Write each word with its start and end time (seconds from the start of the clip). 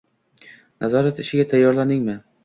Nazorat 0.85 1.21
ishiga 1.23 1.45
tayyorlandingmi? 1.51 2.17